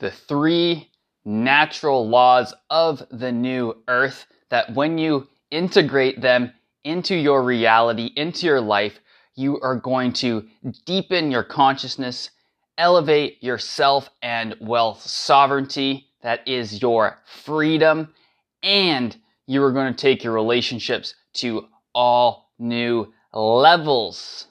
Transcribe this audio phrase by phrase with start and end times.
[0.00, 0.90] the three
[1.24, 6.52] natural laws of the new earth that when you integrate them
[6.84, 8.98] into your reality, into your life,
[9.36, 10.46] you are going to
[10.86, 12.30] deepen your consciousness,
[12.78, 18.12] elevate yourself and wealth sovereignty, that is your freedom,
[18.62, 24.46] and you are going to take your relationships to all new levels.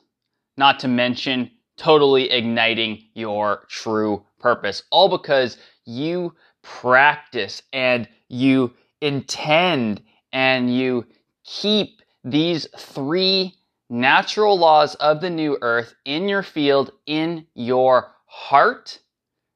[0.57, 10.01] Not to mention totally igniting your true purpose, all because you practice and you intend
[10.31, 11.05] and you
[11.43, 13.55] keep these three
[13.89, 18.99] natural laws of the new earth in your field, in your heart,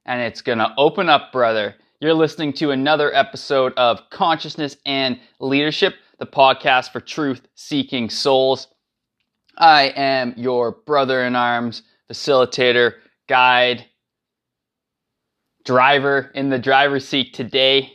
[0.06, 1.76] and it's going to open up, brother.
[2.00, 8.68] You're listening to another episode of Consciousness and Leadership, the podcast for truth seeking souls.
[9.58, 12.96] I am your brother in arms, facilitator,
[13.28, 13.86] guide,
[15.66, 17.94] driver in the driver's seat today.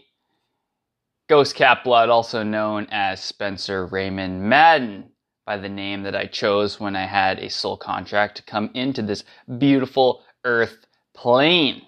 [1.29, 5.11] Ghost Cat Blood, also known as Spencer Raymond Madden,
[5.45, 9.03] by the name that I chose when I had a soul contract to come into
[9.03, 9.25] this
[9.59, 11.83] beautiful earth plane.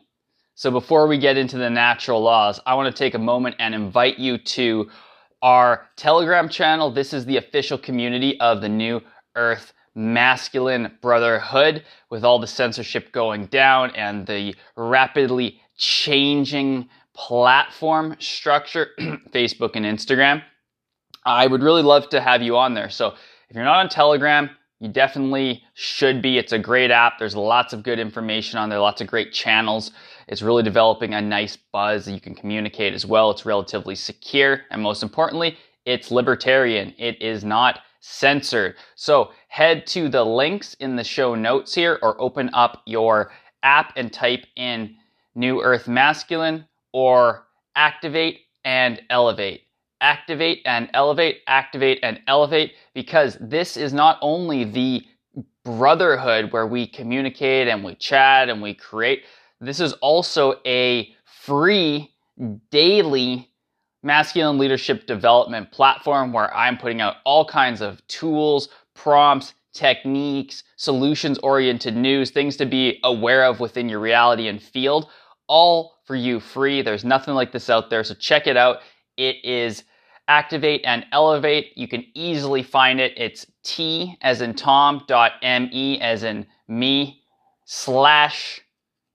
[0.55, 3.75] So before we get into the natural laws, I want to take a moment and
[3.75, 4.91] invite you to
[5.43, 6.91] our Telegram channel.
[6.91, 9.01] This is the official community of the New
[9.37, 18.89] Earth Masculine Brotherhood with all the censorship going down and the rapidly changing platform structure,
[19.31, 20.43] Facebook and Instagram,
[21.25, 22.89] I would really love to have you on there.
[22.89, 23.15] So
[23.49, 26.39] if you're not on Telegram, you definitely should be.
[26.39, 27.19] It's a great app.
[27.19, 29.91] There's lots of good information on there, lots of great channels.
[30.27, 33.31] It's really developing a nice buzz that you can communicate as well.
[33.31, 34.63] It's relatively secure.
[34.71, 36.95] And most importantly, it's libertarian.
[36.97, 38.75] It is not censored.
[38.95, 43.31] So head to the links in the show notes here or open up your
[43.63, 44.97] app and type in
[45.35, 49.63] New Earth Masculine or activate and elevate.
[50.01, 55.05] Activate and elevate, activate and elevate, because this is not only the
[55.63, 59.25] brotherhood where we communicate and we chat and we create,
[59.61, 62.11] this is also a free
[62.71, 63.50] daily
[64.03, 71.39] masculine leadership development platform where I'm putting out all kinds of tools, prompts, techniques, solutions
[71.39, 75.09] oriented news, things to be aware of within your reality and field
[75.51, 76.81] all for you free.
[76.81, 78.79] There's nothing like this out there, so check it out.
[79.17, 79.85] It is
[80.29, 81.77] Activate and Elevate.
[81.77, 83.13] You can easily find it.
[83.17, 87.23] It's T as in Tom dot me as in me
[87.65, 88.61] slash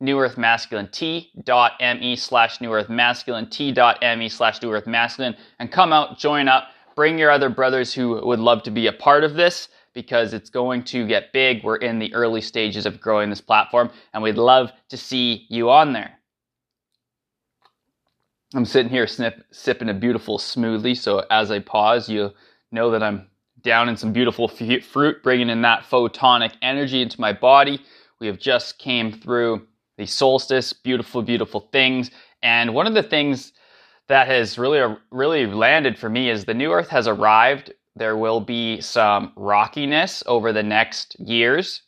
[0.01, 4.71] New Earth Masculine T dot me slash New Earth Masculine T dot me slash New
[4.71, 8.71] Earth Masculine and come out, join up, bring your other brothers who would love to
[8.71, 11.63] be a part of this because it's going to get big.
[11.63, 15.69] We're in the early stages of growing this platform and we'd love to see you
[15.69, 16.19] on there.
[18.53, 20.97] I'm sitting here snip, sipping a beautiful smoothie.
[20.97, 22.31] So as I pause, you
[22.71, 23.27] know that I'm
[23.61, 27.81] down in some beautiful f- fruit, bringing in that photonic energy into my body.
[28.19, 29.65] We have just came through
[29.97, 32.11] the solstice, beautiful, beautiful things.
[32.43, 33.53] And one of the things
[34.07, 37.73] that has really, really landed for me is the new Earth has arrived.
[37.95, 41.81] There will be some rockiness over the next years,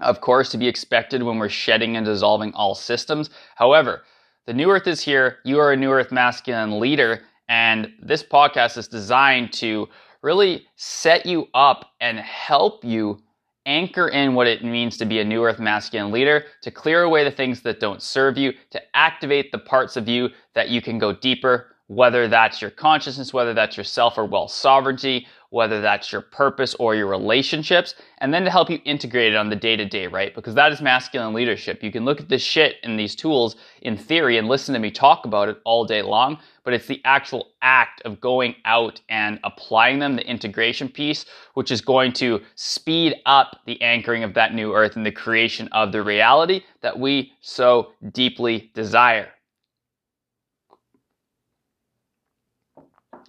[0.00, 3.30] of course, to be expected when we're shedding and dissolving all systems.
[3.54, 4.02] However,
[4.46, 5.38] the New Earth is here.
[5.44, 7.22] You are a New Earth masculine leader.
[7.48, 9.88] And this podcast is designed to
[10.22, 13.22] really set you up and help you
[13.70, 17.22] anchor in what it means to be a New Earth masculine leader, to clear away
[17.22, 20.98] the things that don't serve you, to activate the parts of you that you can
[20.98, 26.10] go deeper, whether that's your consciousness, whether that's your self or wealth sovereignty, whether that's
[26.12, 29.76] your purpose or your relationships, and then to help you integrate it on the day
[29.76, 30.34] to day, right?
[30.34, 31.82] Because that is masculine leadership.
[31.82, 34.90] You can look at this shit and these tools in theory and listen to me
[34.90, 39.40] talk about it all day long, but it's the actual act of going out and
[39.42, 44.54] applying them, the integration piece, which is going to speed up the anchoring of that
[44.54, 49.28] new earth and the creation of the reality that we so deeply desire.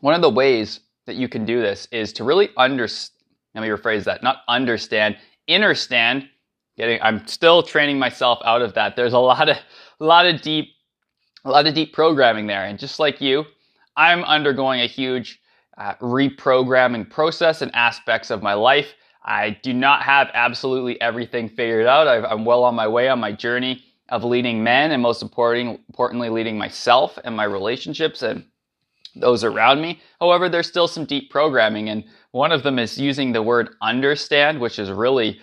[0.02, 3.18] One of the ways that you can do this is to really understand,
[3.56, 5.18] let me rephrase that, not understand,
[5.50, 6.28] understand.
[6.78, 8.96] Getting, I'm still training myself out of that.
[8.96, 9.58] There's a lot of,
[10.00, 10.70] a lot of deep,
[11.44, 12.66] a lot of deep programming there.
[12.66, 13.46] And just like you,
[13.98, 15.40] I'm undergoing a huge
[15.78, 18.94] uh, reprogramming process and aspects of my life.
[19.24, 22.08] I do not have absolutely everything figured out.
[22.08, 25.80] i am well on my way on my journey of leading men and most important,
[25.90, 28.44] importantly, leading myself and my relationships and
[29.16, 30.00] those around me.
[30.20, 34.60] However, there's still some deep programming, and one of them is using the word understand,
[34.60, 35.40] which is really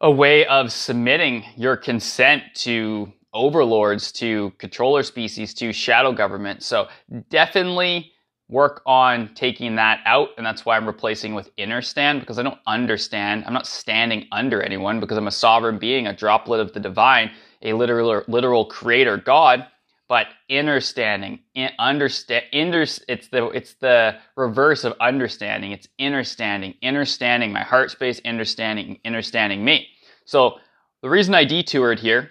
[0.00, 6.62] a way of submitting your consent to overlords to controller species to shadow government.
[6.62, 6.88] So
[7.30, 8.12] definitely
[8.48, 10.30] work on taking that out.
[10.36, 13.44] And that's why I'm replacing with inner stand because I don't understand.
[13.46, 17.30] I'm not standing under anyone because I'm a sovereign being, a droplet of the divine,
[17.62, 19.66] a literal, literal creator God.
[20.08, 21.40] But inner standing,
[21.78, 25.72] understand, it's the it's the reverse of understanding.
[25.72, 29.86] It's inner standing, understanding my heart space, understanding, understanding me.
[30.24, 30.54] So
[31.02, 32.30] the reason I detoured here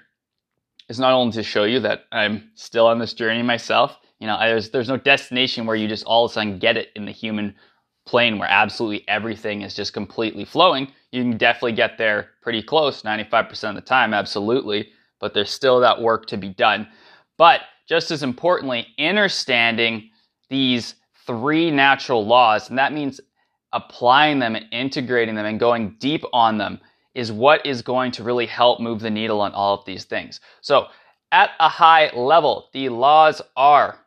[0.90, 4.40] is not only to show you that I'm still on this journey myself, you know,
[4.40, 7.12] there's there's no destination where you just all of a sudden get it in the
[7.12, 7.54] human
[8.08, 10.92] plane where absolutely everything is just completely flowing.
[11.12, 14.90] You can definitely get there pretty close, 95% of the time, absolutely.
[15.20, 16.88] But there's still that work to be done.
[17.38, 20.10] But just as importantly, understanding
[20.50, 20.96] these
[21.26, 23.22] three natural laws, and that means
[23.74, 26.80] applying them and integrating them and going deep on them
[27.14, 30.40] is what is going to really help move the needle on all of these things.
[30.62, 30.88] So,
[31.32, 34.00] at a high level, the laws are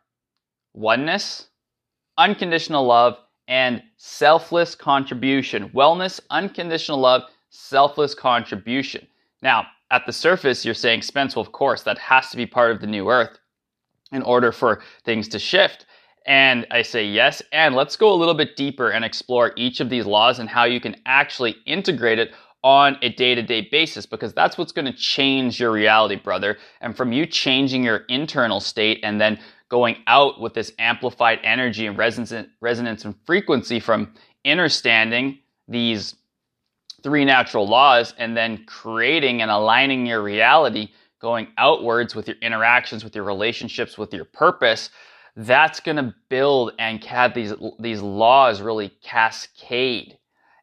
[0.73, 1.49] oneness,
[2.17, 3.17] unconditional love,
[3.47, 5.69] and selfless contribution.
[5.69, 9.05] Wellness, unconditional love, selfless contribution.
[9.41, 12.71] Now, at the surface, you're saying, Spence, well, of course, that has to be part
[12.71, 13.37] of the new earth
[14.11, 15.85] in order for things to shift.
[16.25, 17.41] And I say yes.
[17.51, 20.63] And let's go a little bit deeper and explore each of these laws and how
[20.63, 22.31] you can actually integrate it
[22.63, 26.57] on a day to day basis because that's what's going to change your reality, brother.
[26.79, 29.39] And from you changing your internal state and then
[29.69, 34.13] going out with this amplified energy and resonance, resonance and frequency from
[34.45, 36.15] understanding these
[37.03, 40.89] three natural laws and then creating and aligning your reality
[41.19, 44.89] going outwards with your interactions with your relationships with your purpose
[45.35, 50.17] that's going to build and have these these laws really cascade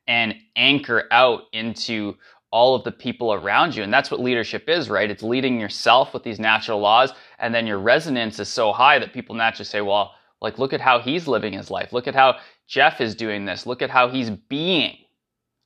[0.06, 2.14] and anchor out into
[2.50, 3.82] all of the people around you.
[3.82, 5.10] And that's what leadership is, right?
[5.10, 7.12] It's leading yourself with these natural laws.
[7.38, 10.80] And then your resonance is so high that people naturally say, well, like, look at
[10.80, 11.92] how he's living his life.
[11.92, 12.36] Look at how
[12.66, 13.66] Jeff is doing this.
[13.66, 14.96] Look at how he's being.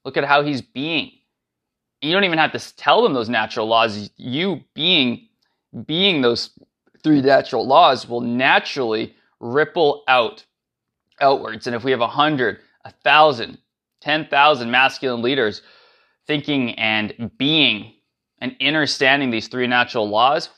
[0.04, 1.12] Look at how he's being.
[2.00, 4.10] You don't even have to tell them those natural laws.
[4.16, 5.28] You being,
[5.86, 6.50] being those
[7.02, 10.44] three natural laws will naturally ripple out
[11.20, 11.66] outwards.
[11.66, 13.58] And if we have a hundred, a thousand,
[14.00, 15.62] ten thousand masculine leaders
[16.26, 17.94] thinking and being
[18.40, 20.48] and understanding these three natural laws,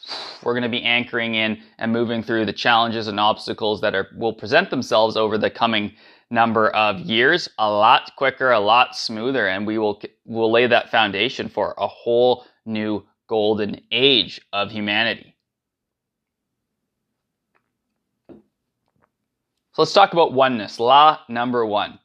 [0.43, 4.09] we're going to be anchoring in and moving through the challenges and obstacles that are
[4.17, 5.93] will present themselves over the coming
[6.35, 10.91] number of years a lot quicker, a lot smoother, and we will will lay that
[10.91, 15.35] foundation for a whole new golden age of humanity.
[19.73, 20.79] So let's talk about oneness.
[20.79, 21.99] Law number one.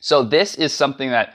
[0.00, 1.34] So this is something that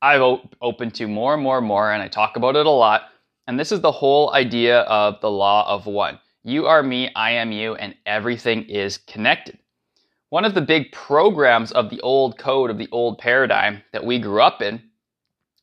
[0.00, 2.70] I've op- opened to more and more and more, and I talk about it a
[2.70, 3.02] lot.
[3.46, 6.18] And this is the whole idea of the law of one.
[6.42, 9.58] You are me, I am you, and everything is connected.
[10.30, 14.18] One of the big programs of the old code, of the old paradigm that we
[14.18, 14.82] grew up in,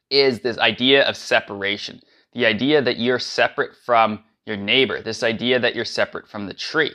[0.10, 2.02] is this idea of separation.
[2.34, 6.54] The idea that you're separate from your neighbor, this idea that you're separate from the
[6.54, 6.94] tree.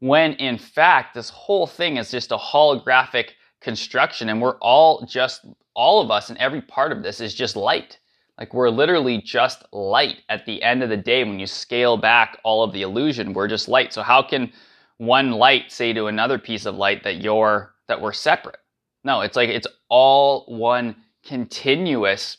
[0.00, 3.30] When in fact, this whole thing is just a holographic
[3.64, 7.56] construction and we're all just all of us and every part of this is just
[7.56, 7.98] light
[8.38, 12.38] like we're literally just light at the end of the day when you scale back
[12.44, 14.52] all of the illusion we're just light so how can
[14.98, 18.58] one light say to another piece of light that you're that we're separate
[19.02, 22.38] no it's like it's all one continuous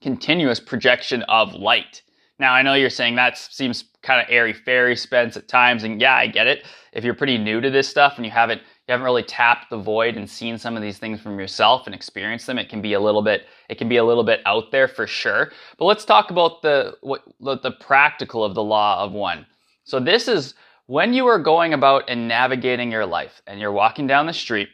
[0.00, 2.02] continuous projection of light
[2.38, 6.00] now i know you're saying that seems kind of airy fairy spence at times and
[6.00, 8.92] yeah i get it if you're pretty new to this stuff and you haven't you
[8.92, 12.46] haven't really tapped the void and seen some of these things from yourself and experienced
[12.46, 14.88] them, it can be a little bit it can be a little bit out there
[14.88, 15.52] for sure.
[15.76, 19.44] But let's talk about the what the practical of the law of one.
[19.84, 20.54] So this is
[20.88, 24.70] when you are going about and navigating your life and you're walking down the street,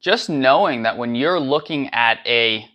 [0.00, 2.66] just knowing that when you're looking at a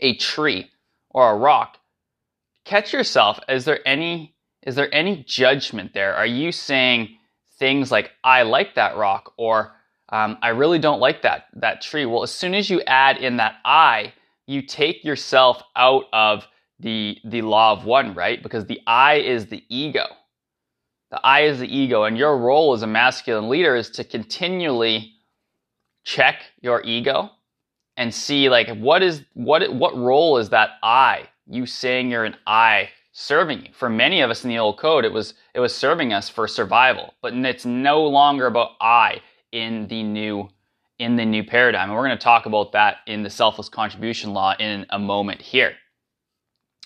[0.00, 0.68] a tree
[1.10, 1.78] or a rock,
[2.64, 3.38] catch yourself.
[3.48, 6.16] Is there any is there any judgment there?
[6.16, 7.16] Are you saying
[7.60, 9.72] things like I like that rock or
[10.08, 12.06] um, I really don't like that that tree.
[12.06, 14.12] Well, as soon as you add in that I,
[14.48, 16.44] you take yourself out of
[16.80, 18.42] the the law of one, right?
[18.42, 20.06] Because the I is the ego.
[21.12, 25.12] The I is the ego, and your role as a masculine leader is to continually
[26.04, 27.30] check your ego
[27.98, 31.28] and see like what is what what role is that I?
[31.46, 33.68] You saying you're an I serving you.
[33.74, 36.48] For many of us in the old code, it was it was serving us for
[36.48, 39.20] survival, but it's no longer about I
[39.52, 40.48] in the new
[40.98, 41.90] in the new paradigm.
[41.90, 45.42] And we're going to talk about that in the selfless contribution law in a moment
[45.42, 45.74] here.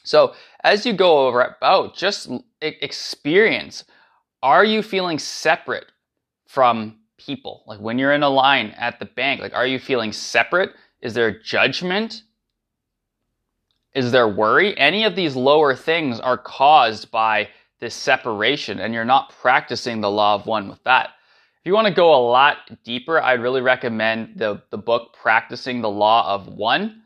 [0.02, 2.28] So as you go over about, just
[2.60, 3.84] experience.
[4.46, 5.86] Are you feeling separate
[6.46, 7.64] from people?
[7.66, 10.70] Like when you're in a line at the bank, like are you feeling separate?
[11.02, 12.22] Is there judgment?
[13.92, 14.78] Is there worry?
[14.78, 17.48] Any of these lower things are caused by
[17.80, 21.10] this separation, and you're not practicing the law of one with that.
[21.58, 25.80] If you want to go a lot deeper, I'd really recommend the, the book Practicing
[25.80, 27.02] the Law of One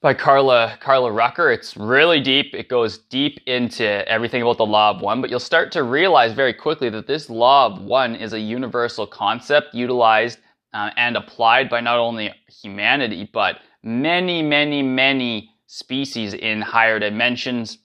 [0.00, 1.54] by Carla Carla Rueckert.
[1.54, 2.54] It's really deep.
[2.54, 6.32] It goes deep into everything about the law of one, but you'll start to realize
[6.32, 10.38] very quickly that this law of one is a universal concept utilized
[10.72, 17.78] uh, and applied by not only humanity but many, many, many species in higher dimensions.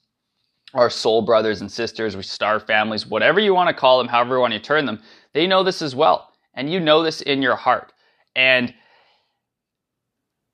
[0.74, 4.36] Our soul brothers and sisters, we star families, whatever you want to call them, however
[4.36, 5.00] you want to turn them,
[5.32, 6.32] they know this as well.
[6.54, 7.92] And you know this in your heart.
[8.34, 8.74] And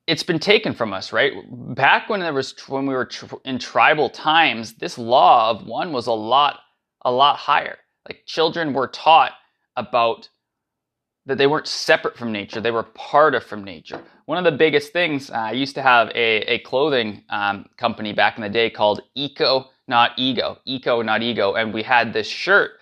[0.07, 1.33] it's been taken from us, right?
[1.51, 5.93] Back when there was when we were tr- in tribal times, this law of one
[5.93, 6.61] was a lot
[7.05, 7.79] a lot higher.
[8.09, 9.33] Like children were taught
[9.77, 10.29] about
[11.27, 14.03] that they weren't separate from nature; they were part of from nature.
[14.27, 18.13] One of the biggest things uh, I used to have a, a clothing um, company
[18.13, 22.27] back in the day called Eco Not Ego, Eco Not Ego, and we had this
[22.27, 22.73] shirt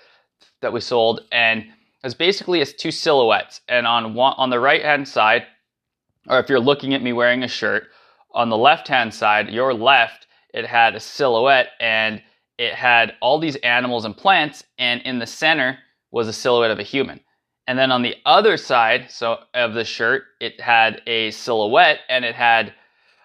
[0.62, 4.60] that we sold, and it was basically it's two silhouettes, and on one on the
[4.60, 5.44] right hand side
[6.28, 7.88] or if you're looking at me wearing a shirt,
[8.32, 12.22] on the left hand side, your left, it had a silhouette and
[12.58, 15.78] it had all these animals and plants, and in the center
[16.10, 17.20] was a silhouette of a human.
[17.66, 22.24] And then on the other side so of the shirt, it had a silhouette and
[22.24, 22.74] it had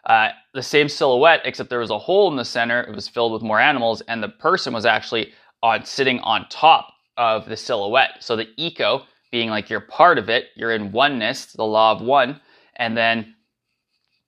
[0.06, 2.82] uh, the same silhouette, except there was a hole in the center.
[2.82, 5.34] It was filled with more animals, and the person was actually
[5.64, 8.18] on sitting on top of the silhouette.
[8.20, 12.02] So the eco being like you're part of it, you're in oneness, the law of
[12.02, 12.40] one,
[12.78, 13.36] and then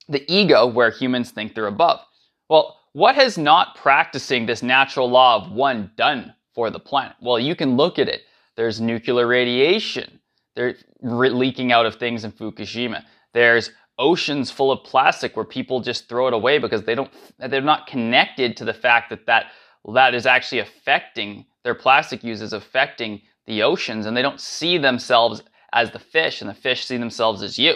[0.10, 2.00] the ego, where humans think they're above.
[2.50, 7.16] Well, what has not practicing this natural law of one done for the planet?
[7.22, 8.22] Well, you can look at it.
[8.56, 10.20] There's nuclear radiation.
[10.56, 13.04] They're leaking out of things in Fukushima.
[13.34, 17.62] There's oceans full of plastic where people just throw it away because they don't they're
[17.62, 19.48] not connected to the fact that that
[19.94, 24.78] that is actually affecting their plastic use is affecting the oceans and they don't see
[24.78, 25.42] themselves
[25.74, 27.76] as the fish and the fish see themselves as you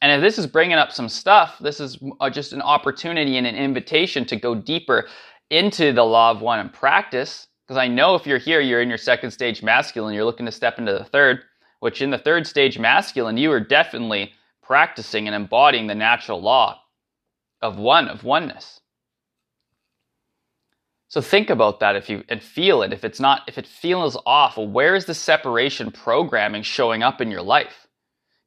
[0.00, 3.46] and if this is bringing up some stuff, this is uh, just an opportunity and
[3.46, 5.08] an invitation to go deeper
[5.50, 7.48] into the law of one and practice.
[7.66, 10.52] Because I know if you're here, you're in your second stage masculine, you're looking to
[10.52, 11.42] step into the third,
[11.80, 16.80] which in the third stage masculine, you are definitely practicing and embodying the natural law
[17.60, 18.80] of one, of oneness.
[21.08, 22.92] So think about that if you and feel it.
[22.92, 27.30] If it's not, if it feels off, where is the separation programming showing up in
[27.32, 27.79] your life?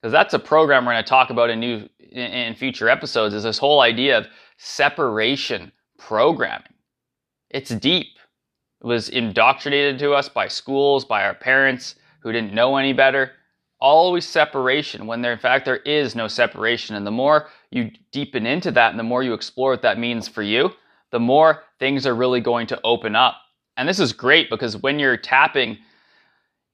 [0.03, 3.43] Because that's a program we're going to talk about in new in future episodes is
[3.43, 6.74] this whole idea of separation programming.
[7.50, 8.17] It's deep.
[8.81, 13.31] It was indoctrinated to us by schools by our parents who didn't know any better.
[13.79, 15.07] Always separation.
[15.07, 18.91] When there in fact there is no separation and the more you deepen into that
[18.91, 20.72] and the more you explore what that means for you
[21.12, 23.36] the more things are really going to open up.
[23.77, 25.77] And this is great because when you're tapping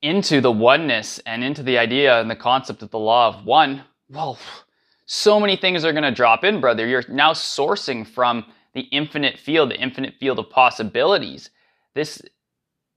[0.02, 3.84] into the oneness and into the idea and the concept of the law of one,
[4.10, 4.40] well,
[5.06, 6.88] so many things are going to drop in, brother.
[6.88, 11.50] You're now sourcing from the infinite field, the infinite field of possibilities.
[11.96, 12.22] This,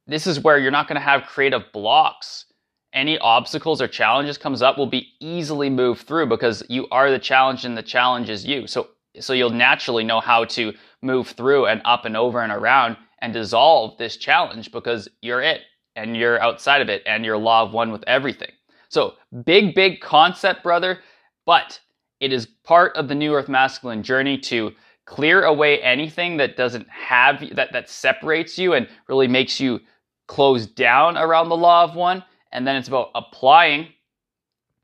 [0.06, 2.46] this is where you're not going to have creative blocks.
[2.92, 7.18] Any obstacles or challenges comes up will be easily moved through because you are the
[7.18, 8.66] challenge and the challenge is you.
[8.66, 12.96] So, so you'll naturally know how to move through and up and over and around
[13.20, 15.62] and dissolve this challenge because you're it
[15.96, 18.50] and you're outside of it and you're law of one with everything.
[18.88, 21.00] So, big, big concept, brother,
[21.46, 21.80] but
[22.20, 24.72] it is part of the new earth masculine journey to
[25.06, 29.80] clear away anything that doesn't have that that separates you and really makes you
[30.28, 32.22] close down around the law of one.
[32.52, 33.88] And then it's about applying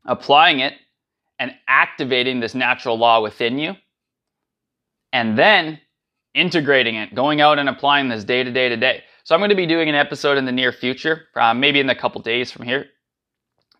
[0.05, 0.73] applying it
[1.39, 3.75] and activating this natural law within you.
[5.13, 5.79] And then
[6.33, 9.49] integrating it going out and applying this day to day to day so I'm going
[9.49, 12.51] to be doing an episode in the near future, uh, maybe in a couple days
[12.51, 12.87] from here,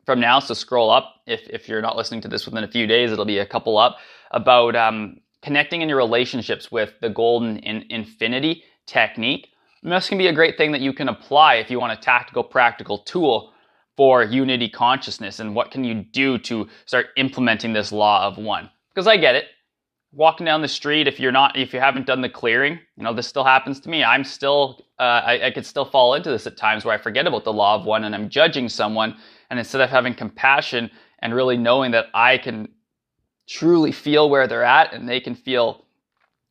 [0.05, 0.39] from now.
[0.39, 3.25] So scroll up if if you're not listening to this within a few days, it'll
[3.25, 3.97] be a couple up
[4.29, 9.47] about um, connecting in your relationships with the golden in- infinity technique.
[9.81, 11.99] And this can be a great thing that you can apply if you want a
[11.99, 13.51] tactical, practical tool
[13.97, 18.69] for unity consciousness and what can you do to start implementing this law of one.
[18.93, 19.45] Because I get it
[20.11, 23.13] walking down the street if you're not if you haven't done the clearing you know
[23.13, 26.47] this still happens to me i'm still uh, I, I could still fall into this
[26.47, 29.15] at times where i forget about the law of one and i'm judging someone
[29.49, 30.89] and instead of having compassion
[31.19, 32.69] and really knowing that i can
[33.47, 35.85] truly feel where they're at and they can feel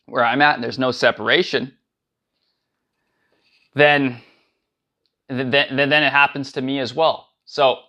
[0.06, 1.72] where I'm at and there's no separation,
[3.74, 4.20] then
[5.28, 7.28] then, then it happens to me as well.
[7.44, 7.80] So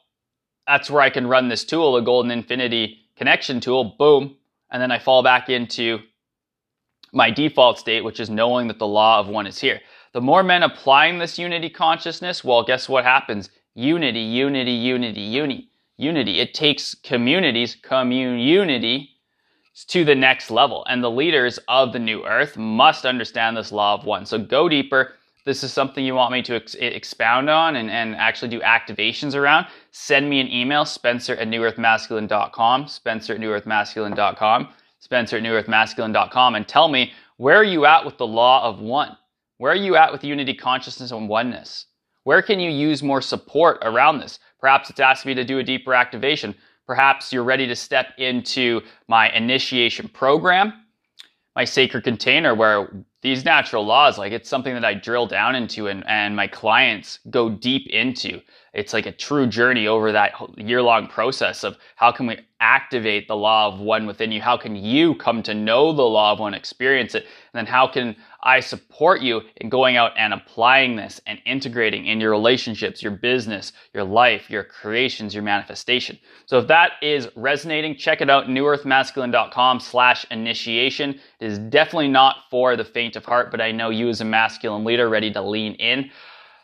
[0.68, 4.36] that's where I can run this tool, the Golden Infinity Connection tool, boom,
[4.72, 6.00] and then I fall back into
[7.12, 9.82] my default state, which is knowing that the law of one is here.
[10.14, 13.50] The more men applying this unity consciousness, well, guess what happens?
[13.76, 16.40] Unity, unity, unity, unity, unity.
[16.40, 19.12] It takes communities, community,
[19.88, 20.86] to the next level.
[20.90, 24.26] And the leaders of the new earth must understand this law of one.
[24.26, 25.14] So go deeper,
[25.50, 29.34] this is something you want me to ex- expound on and, and actually do activations
[29.34, 36.68] around, send me an email, spencer at newearthmasculine.com, spencer at newearthmasculine.com, spencer at newearthmasculine.com, and
[36.68, 39.18] tell me where are you at with the law of one?
[39.58, 41.88] Where are you at with unity consciousness and oneness?
[42.26, 44.38] Where can you use more support around this?
[44.60, 46.54] Perhaps it's asking me to do a deeper activation.
[46.86, 50.74] Perhaps you're ready to step into my initiation program,
[51.56, 55.88] my sacred container, where these natural laws, like it's something that I drill down into
[55.88, 58.42] and, and my clients go deep into.
[58.74, 63.28] It's like a true journey over that year long process of how can we activate
[63.28, 64.42] the law of one within you?
[64.42, 67.24] How can you come to know the law of one, experience it?
[67.24, 72.06] And then how can I support you in going out and applying this and integrating
[72.06, 76.18] in your relationships, your business, your life, your creations, your manifestation.
[76.46, 81.20] So if that is resonating, check it out, newearthmasculine.com slash initiation.
[81.40, 84.26] It is definitely not for the faint of heart, but I know you as a
[84.26, 86.10] masculine leader ready to lean in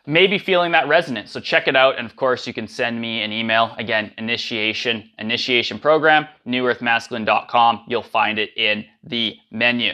[0.06, 1.32] maybe feeling that resonance.
[1.32, 1.98] So check it out.
[1.98, 3.74] And of course, you can send me an email.
[3.78, 7.84] Again, initiation, initiation program, newearthmasculine.com.
[7.88, 9.92] You'll find it in the menu.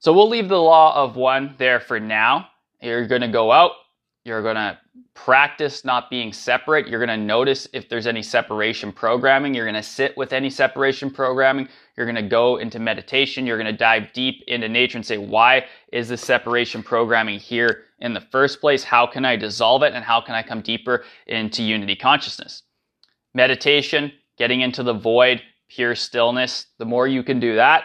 [0.00, 2.48] So we'll leave the law of one there for now.
[2.80, 3.72] You're going to go out.
[4.24, 4.78] You're going to
[5.14, 6.86] practice not being separate.
[6.86, 9.54] You're going to notice if there's any separation programming.
[9.54, 11.68] You're going to sit with any separation programming.
[11.96, 13.44] You're going to go into meditation.
[13.44, 17.84] You're going to dive deep into nature and say, why is this separation programming here
[18.00, 18.84] in the first place?
[18.84, 19.94] How can I dissolve it?
[19.94, 22.62] And how can I come deeper into unity consciousness?
[23.34, 26.66] Meditation, getting into the void, pure stillness.
[26.78, 27.84] The more you can do that,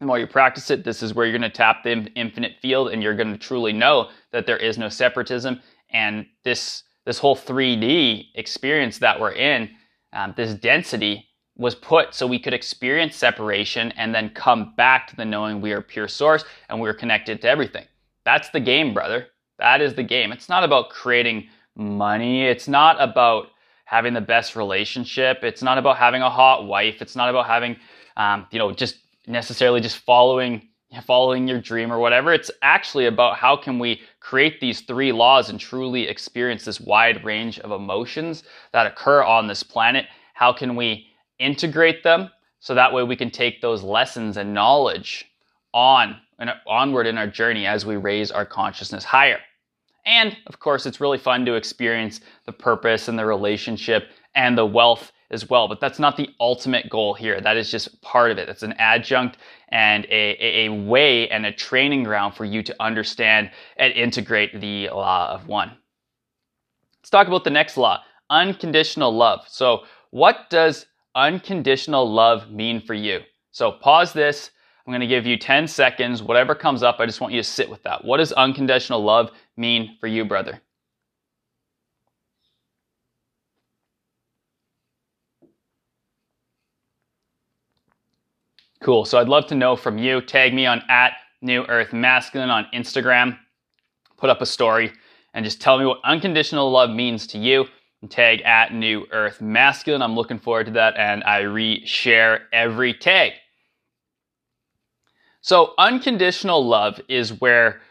[0.00, 2.90] the more you practice it, this is where you're going to tap the infinite field
[2.90, 5.60] and you're going to truly know that there is no separatism.
[5.90, 9.70] And this, this whole 3D experience that we're in,
[10.12, 15.16] um, this density was put so we could experience separation and then come back to
[15.16, 17.86] the knowing we are pure source and we're connected to everything.
[18.24, 19.28] That's the game, brother.
[19.58, 20.32] That is the game.
[20.32, 22.44] It's not about creating money.
[22.44, 23.48] It's not about
[23.84, 25.38] having the best relationship.
[25.42, 27.00] It's not about having a hot wife.
[27.00, 27.76] It's not about having,
[28.16, 30.68] um, you know, just necessarily just following
[31.06, 32.32] following your dream or whatever.
[32.32, 37.24] It's actually about how can we create these three laws and truly experience this wide
[37.24, 40.06] range of emotions that occur on this planet.
[40.34, 41.08] How can we
[41.40, 45.26] integrate them so that way we can take those lessons and knowledge
[45.72, 49.38] on and onward in our journey as we raise our consciousness higher.
[50.06, 54.66] And of course, it's really fun to experience the purpose and the relationship and the
[54.66, 55.68] wealth as well.
[55.68, 57.40] But that's not the ultimate goal here.
[57.40, 58.48] That is just part of it.
[58.48, 59.38] It's an adjunct
[59.70, 64.90] and a, a, way and a training ground for you to understand and integrate the
[64.90, 65.72] law of one.
[67.00, 69.44] Let's talk about the next law unconditional love.
[69.48, 73.20] So, what does unconditional love mean for you?
[73.50, 74.50] So, pause this.
[74.86, 76.22] I'm going to give you 10 seconds.
[76.22, 78.04] Whatever comes up, I just want you to sit with that.
[78.04, 80.60] What does unconditional love mean for you, brother?
[88.82, 89.06] Cool.
[89.06, 90.20] So I'd love to know from you.
[90.20, 93.38] Tag me on at New Earth Masculine on Instagram.
[94.18, 94.92] Put up a story
[95.32, 97.64] and just tell me what unconditional love means to you.
[98.02, 100.02] And tag at New Earth Masculine.
[100.02, 103.32] I'm looking forward to that, and I re-share every tag.
[105.44, 107.82] So unconditional love is where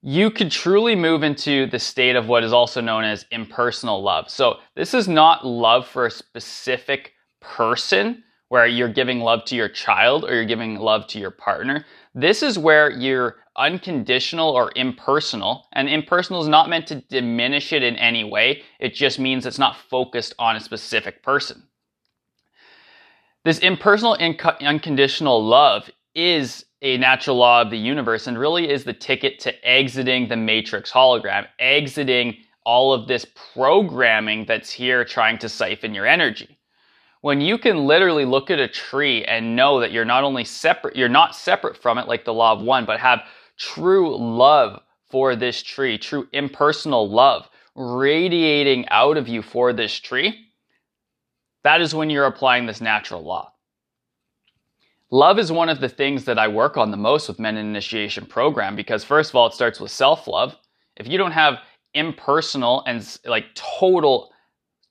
[0.00, 4.30] you could truly move into the state of what is also known as impersonal love.
[4.30, 9.68] So this is not love for a specific person where you're giving love to your
[9.68, 11.84] child or you're giving love to your partner.
[12.14, 15.66] This is where you're unconditional or impersonal.
[15.74, 19.58] And impersonal is not meant to diminish it in any way, it just means it's
[19.58, 21.64] not focused on a specific person.
[23.44, 28.84] This impersonal, inc- unconditional love is a natural law of the universe and really is
[28.84, 35.38] the ticket to exiting the matrix hologram, exiting all of this programming that's here trying
[35.38, 36.58] to siphon your energy
[37.20, 40.96] when you can literally look at a tree and know that you're not only separate,
[40.96, 43.22] you're not separate from it like the law of one, but have
[43.56, 50.46] true love for this tree, true impersonal love radiating out of you for this tree,
[51.64, 53.52] that is when you're applying this natural law.
[55.10, 57.66] Love is one of the things that I work on the most with Men in
[57.66, 60.54] Initiation Program because, first of all, it starts with self love.
[60.96, 61.60] If you don't have
[61.94, 64.30] impersonal and like total,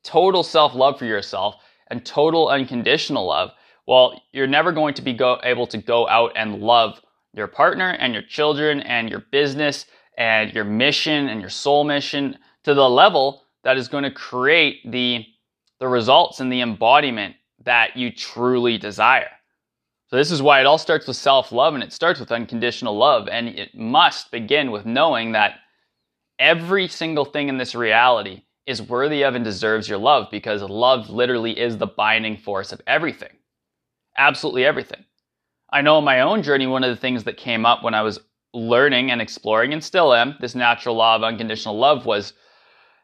[0.04, 1.58] total self love for yourself
[1.92, 3.52] and total unconditional love,
[3.86, 7.00] well, you're never going to be go- able to go out and love
[7.34, 9.86] your partner and your children and your business
[10.18, 14.80] and your mission and your soul mission to the level that is going to create
[14.92, 15.24] the,
[15.80, 19.30] the results and the embodiment that you truly desire.
[20.10, 23.28] So this is why it all starts with self-love and it starts with unconditional love.
[23.28, 25.56] And it must begin with knowing that
[26.40, 31.10] every single thing in this reality is worthy of and deserves your love because love
[31.10, 33.36] literally is the binding force of everything.
[34.18, 35.04] Absolutely everything.
[35.70, 38.02] I know in my own journey, one of the things that came up when I
[38.02, 38.20] was
[38.54, 42.34] learning and exploring and still am this natural law of unconditional love was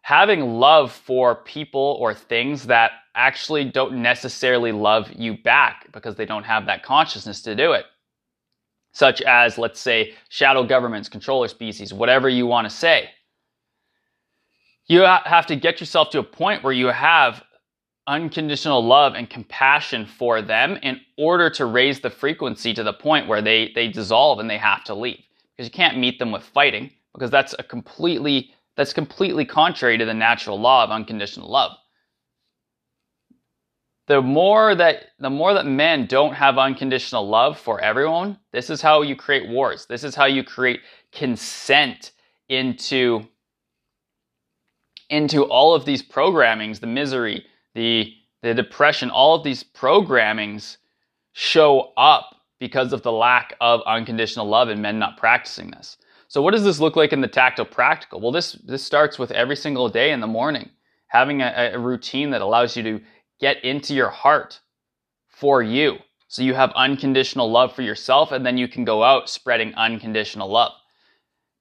[0.04, 6.26] having love for people or things that actually don't necessarily love you back because they
[6.26, 7.86] don't have that consciousness to do it.
[8.92, 13.10] Such as, let's say, shadow governments, controller species, whatever you want to say.
[14.88, 17.42] You have to get yourself to a point where you have
[18.06, 23.30] unconditional love and compassion for them in order to raise the frequency to the point
[23.30, 25.24] where they, they dissolve and they have to leave.
[25.56, 30.06] Because you can't meet them with fighting, because that's a completely that's completely contrary to
[30.06, 31.72] the natural law of unconditional love.
[34.08, 38.82] The more that the more that men don't have unconditional love for everyone this is
[38.82, 39.86] how you create wars.
[39.86, 40.82] This is how you create
[41.12, 42.12] consent
[42.50, 43.28] into
[45.10, 50.78] into all of these programmings the misery the the depression all of these programmings
[51.32, 55.98] show up because of the lack of unconditional love and men not practicing this
[56.34, 59.32] so what does this look like in the tactile practical well this this starts with
[59.32, 60.70] every single day in the morning
[61.14, 63.02] having a, a routine that allows you to
[63.40, 64.60] get into your heart
[65.28, 65.98] for you.
[66.28, 70.50] So you have unconditional love for yourself, and then you can go out spreading unconditional
[70.50, 70.72] love.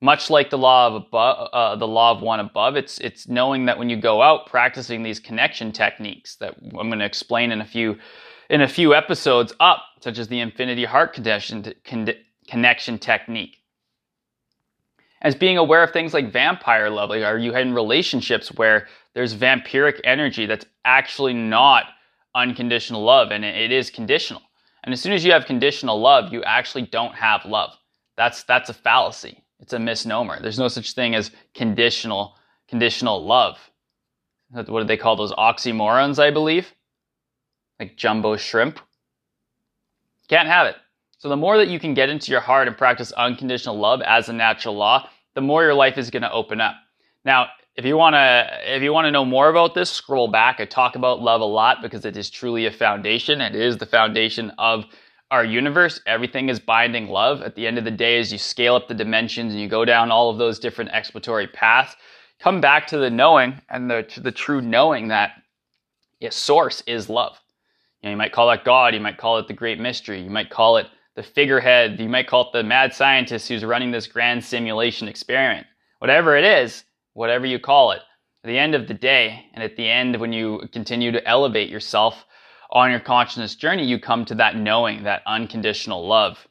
[0.01, 3.67] Much like the law of above, uh, the law of one above, it's it's knowing
[3.67, 7.61] that when you go out practicing these connection techniques that I'm going to explain in
[7.61, 7.99] a few
[8.49, 11.73] in a few episodes up, such as the infinity heart connection
[12.49, 13.59] connection technique.
[15.23, 19.35] As being aware of things like vampire love, like are you in relationships where there's
[19.35, 21.87] vampiric energy that's actually not
[22.35, 24.43] unconditional love and it is conditional.
[24.85, 27.77] And as soon as you have conditional love, you actually don't have love.
[28.17, 29.39] That's that's a fallacy.
[29.61, 30.41] It's a misnomer.
[30.41, 32.35] There's no such thing as conditional
[32.69, 33.59] conditional love.
[34.51, 36.75] What do they call those oxymorons, I believe?
[37.79, 38.81] Like jumbo shrimp.
[40.29, 40.77] Can't have it.
[41.23, 44.29] So the more that you can get into your heart and practice unconditional love as
[44.29, 46.75] a natural law, the more your life is going to open up.
[47.25, 50.59] Now, if you want to if you want to know more about this scroll back.
[50.59, 53.41] I talk about love a lot because it is truly a foundation.
[53.41, 54.85] It is the foundation of
[55.31, 56.01] our universe.
[56.07, 57.41] Everything is binding love.
[57.41, 59.85] At the end of the day as you scale up the dimensions and you go
[59.85, 61.95] down all of those different exploratory paths
[62.41, 65.35] come back to the knowing and the, the true knowing that
[66.21, 67.39] its source is love.
[68.01, 68.93] You, know, you might call that god.
[68.93, 70.21] You might call it the great mystery.
[70.21, 73.91] You might call it the figurehead you might call it the mad scientist who's running
[73.91, 75.67] this grand simulation experiment
[75.99, 78.03] whatever it is whatever you call it,
[78.45, 81.69] at the end of the day, and at the end, when you continue to elevate
[81.69, 82.25] yourself
[82.71, 86.49] on your consciousness journey, you come to that knowing that unconditional love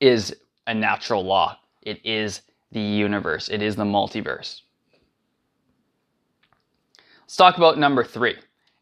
[0.00, 0.34] is
[0.66, 1.58] a natural law.
[1.82, 4.60] It is the universe, it is the multiverse.
[7.22, 8.36] Let's talk about number three,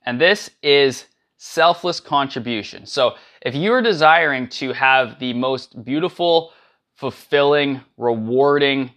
[0.04, 1.06] and this is
[1.38, 2.84] selfless contribution.
[2.84, 6.52] So, if you are desiring to have the most beautiful,
[6.96, 8.90] fulfilling, rewarding,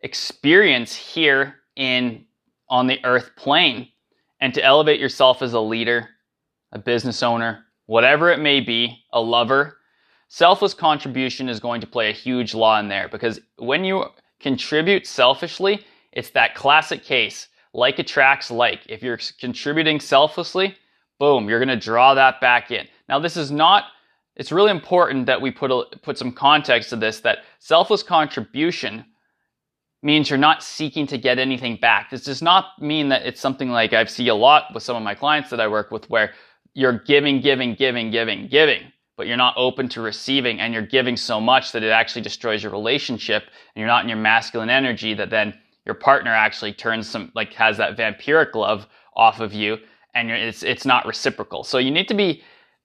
[0.00, 2.24] experience here in
[2.68, 3.88] on the earth plane
[4.40, 6.08] and to elevate yourself as a leader,
[6.72, 9.78] a business owner, whatever it may be, a lover,
[10.28, 14.04] selfless contribution is going to play a huge law in there because when you
[14.40, 18.80] contribute selfishly, it's that classic case like attracts like.
[18.88, 20.76] If you're contributing selflessly,
[21.18, 22.86] boom, you're to draw that back in.
[23.08, 23.84] Now, this is not
[24.36, 29.04] it's really important that we put a, put some context to this that selfless contribution
[30.02, 32.10] means you're not seeking to get anything back.
[32.10, 35.02] This does not mean that it's something like I see a lot with some of
[35.02, 36.32] my clients that I work with where
[36.74, 38.82] you're giving, giving, giving, giving, giving,
[39.16, 42.62] but you're not open to receiving and you're giving so much that it actually destroys
[42.62, 45.54] your relationship and you're not in your masculine energy that then
[45.86, 49.78] your partner actually turns some, like has that vampiric love off of you
[50.14, 51.64] and it's, it's not reciprocal.
[51.64, 52.42] So you need to be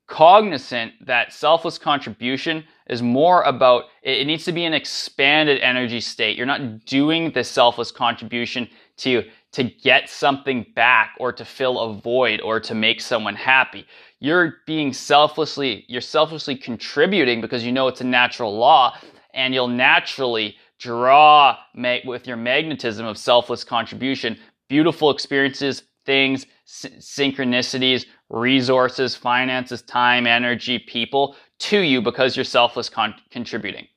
[0.08, 6.36] cognizant that selfless contribution is more about it needs to be an expanded energy state.
[6.36, 11.94] You're not doing the selfless contribution to to get something back or to fill a
[11.94, 13.86] void or to make someone happy.
[14.20, 18.96] You're being selflessly, you're selflessly contributing because you know it's a natural law
[19.34, 21.58] and you'll naturally draw
[22.06, 24.38] with your magnetism of selfless contribution
[24.70, 33.14] beautiful experiences, things, synchronicities, resources, finances, time, energy, people to you because you're selfless con-
[33.30, 33.88] contributing.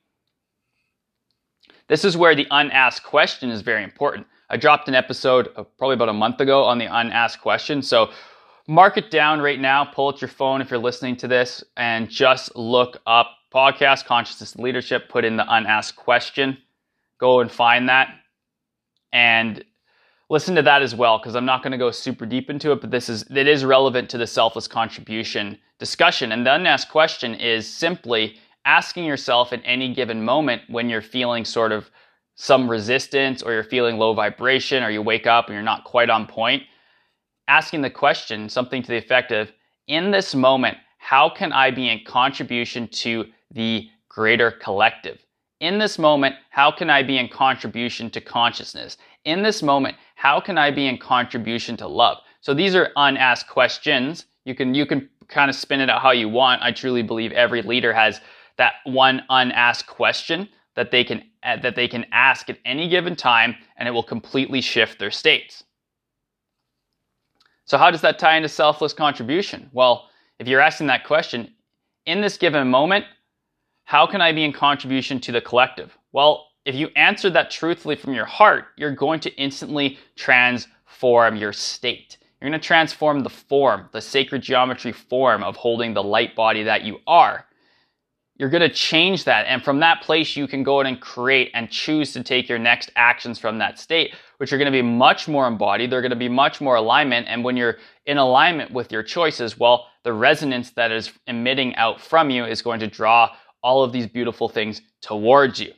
[1.87, 4.27] This is where the unasked question is very important.
[4.51, 7.81] I dropped an episode uh, probably about a month ago on the unasked question.
[7.81, 8.11] So
[8.67, 9.83] mark it down right now.
[9.83, 14.55] Pull out your phone if you're listening to this and just look up podcast consciousness
[14.55, 15.09] leadership.
[15.09, 16.59] Put in the unasked question.
[17.17, 18.13] Go and find that
[19.11, 19.63] and
[20.33, 22.81] listen to that as well because I'm not going to go super deep into it,
[22.81, 26.31] but this is it is relevant to the selfless contribution discussion.
[26.31, 31.45] And the unasked question is simply asking yourself in any given moment when you're feeling
[31.45, 31.91] sort of
[32.33, 36.09] some resistance or you're feeling low vibration or you wake up and you're not quite
[36.09, 36.63] on point,
[37.47, 39.51] asking the question, something to the effect of,
[39.87, 45.23] in this moment, how can I be in contribution to the greater collective?
[45.59, 48.97] In this moment, how can I be in contribution to consciousness?
[49.25, 52.17] In this moment, how can I be in contribution to love?
[52.41, 54.25] So these are unasked questions.
[54.45, 56.61] You can you can kind of spin it out how you want.
[56.61, 58.19] I truly believe every leader has
[58.57, 63.15] that one unasked question that they can uh, that they can ask at any given
[63.15, 65.63] time and it will completely shift their states.
[67.65, 69.69] So how does that tie into selfless contribution?
[69.71, 70.09] Well,
[70.39, 71.53] if you're asking that question,
[72.05, 73.05] in this given moment,
[73.85, 75.97] how can I be in contribution to the collective?
[76.11, 81.53] Well, if you answer that truthfully from your heart, you're going to instantly transform your
[81.53, 82.17] state.
[82.39, 86.63] You're going to transform the form, the sacred geometry form of holding the light body
[86.63, 87.45] that you are
[88.37, 89.45] you're going to change that.
[89.47, 92.57] And from that place, you can go in and create and choose to take your
[92.57, 95.91] next actions from that state, which are going to be much more embodied.
[95.91, 97.27] They're going to be much more alignment.
[97.29, 102.01] And when you're in alignment with your choices, well, the resonance that is emitting out
[102.01, 103.29] from you is going to draw
[103.61, 105.71] all of these beautiful things towards you.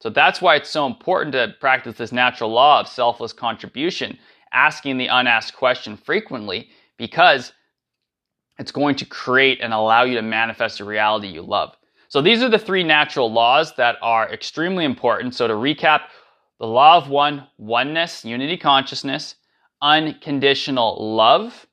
[0.00, 4.18] So that's why it's so important to practice this natural law of selfless contribution,
[4.52, 7.52] asking the unasked question frequently, because
[8.58, 11.74] it's going to create and allow you to manifest a reality you love.
[12.08, 15.34] So these are the three natural laws that are extremely important.
[15.34, 16.02] So to recap,
[16.60, 19.34] the law of one, oneness, unity consciousness,
[19.82, 21.66] unconditional love,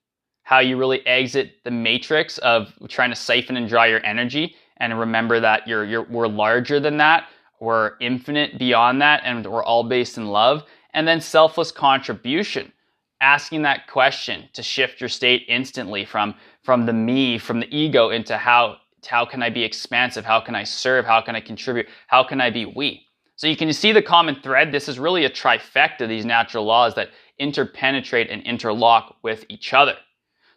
[0.44, 4.98] how you really exit the matrix of trying to siphon and draw your energy and
[5.00, 7.30] remember that you're, you're we're larger than that,
[7.62, 10.64] we're infinite beyond that, and we're all based in love.
[10.94, 12.74] And then selfless contribution,
[13.22, 18.10] asking that question to shift your state instantly from from the me, from the ego
[18.10, 20.26] into how how can I be expansive?
[20.26, 21.06] How can I serve?
[21.06, 21.88] How can I contribute?
[22.08, 23.06] How can I be we?
[23.36, 24.72] So you can see the common thread.
[24.72, 29.96] This is really a trifecta, these natural laws that interpenetrate and interlock with each other.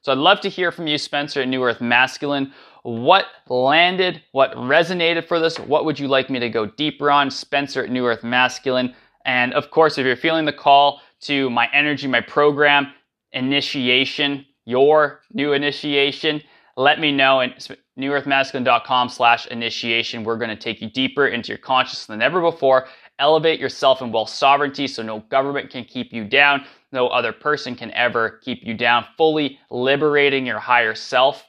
[0.03, 2.53] So I'd love to hear from you, Spencer, at New Earth Masculine.
[2.85, 4.23] What landed?
[4.33, 5.59] What resonated for this?
[5.59, 7.31] What would you like me to go deeper on?
[7.31, 8.95] Spencer at New Earth Masculine.
[9.25, 12.93] And of course, if you're feeling the call to my energy, my program,
[13.33, 16.43] initiation, your new initiation,
[16.77, 17.67] let me know at
[17.99, 20.23] newearthmasculine.com slash initiation.
[20.23, 22.87] We're going to take you deeper into your consciousness than ever before.
[23.19, 26.67] Elevate yourself in wealth sovereignty so no government can keep you down.
[26.93, 29.07] No other person can ever keep you down.
[29.17, 31.47] Fully liberating your higher self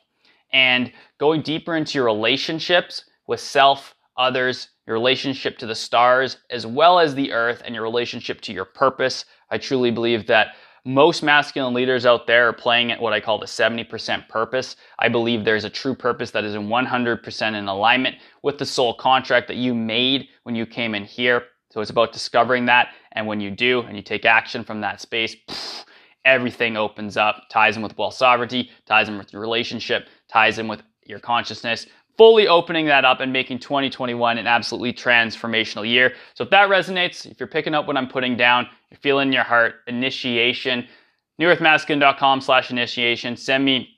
[0.55, 0.89] and
[1.19, 6.97] going deeper into your relationships with self, others, your relationship to the stars, as well
[6.97, 9.25] as the earth, and your relationship to your purpose.
[9.51, 13.37] I truly believe that most masculine leaders out there are playing at what I call
[13.37, 14.77] the 70% purpose.
[14.97, 18.93] I believe there's a true purpose that is in 100% in alignment with the soul
[18.93, 21.47] contract that you made when you came in here.
[21.71, 22.89] So it's about discovering that.
[23.11, 25.35] And when you do, and you take action from that space,
[26.25, 30.67] everything opens up, ties in with wealth sovereignty, ties in with your relationship, ties in
[30.67, 36.13] with your consciousness, fully opening that up and making 2021 an absolutely transformational year.
[36.33, 39.43] So if that resonates, if you're picking up what I'm putting down, you're feeling your
[39.43, 40.87] heart, initiation,
[41.39, 43.89] newearthmasculine.com slash initiation, send me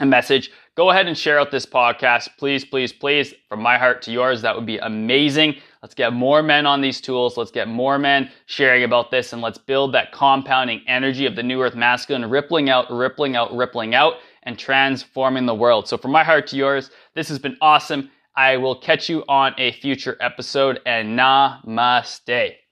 [0.00, 0.50] a message.
[0.76, 2.28] Go ahead and share out this podcast.
[2.38, 5.56] Please, please, please, from my heart to yours, that would be amazing.
[5.86, 7.36] Let's get more men on these tools.
[7.36, 11.44] Let's get more men sharing about this and let's build that compounding energy of the
[11.44, 15.86] new earth masculine, rippling out, rippling out, rippling out and transforming the world.
[15.86, 18.10] So, from my heart to yours, this has been awesome.
[18.34, 22.65] I will catch you on a future episode and namaste.